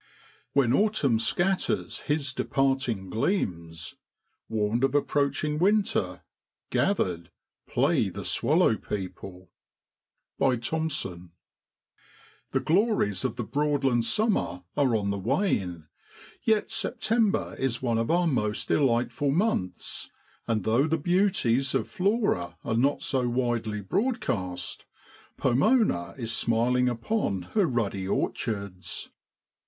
'When 0.53 0.73
Autumn 0.73 1.19
scatters 1.19 1.99
his 1.99 2.33
departing 2.33 3.11
gleams, 3.11 3.93
Warned 4.49 4.83
of 4.83 4.95
approaching 4.95 5.59
winter, 5.59 6.23
gathered, 6.71 7.29
play 7.67 8.09
The 8.09 8.25
swallow 8.25 8.77
people' 8.77 9.51
Thompson. 10.63 11.33
HE 12.51 12.59
glories 12.61 13.23
of 13.23 13.35
the 13.35 13.43
Broadland 13.45 14.03
summer 14.03 14.63
are 14.75 14.95
on 14.95 15.11
the 15.11 15.19
wane; 15.19 15.85
yet 16.41 16.71
September 16.71 17.55
is 17.59 17.83
one 17.83 17.99
of 17.99 18.09
our 18.09 18.25
most 18.25 18.69
delightful 18.69 19.29
months, 19.29 20.09
and 20.47 20.63
though 20.63 20.87
the 20.87 20.97
beauties 20.97 21.75
of 21.75 21.87
Flora 21.87 22.57
are 22.63 22.73
not 22.73 23.03
so 23.03 23.29
widely 23.29 23.81
broadcast, 23.81 24.87
Pomona 25.37 26.15
is 26.17 26.31
smiling 26.35 26.89
upon 26.89 27.43
her 27.53 27.67
ruddy 27.67 28.07
orchards. 28.07 29.11